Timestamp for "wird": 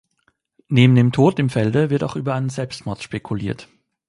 1.91-2.01